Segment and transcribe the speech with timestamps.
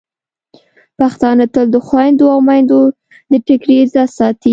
[0.99, 2.81] پښتانه تل د خویندو او میندو
[3.31, 4.49] د ټکري عزت ساتي.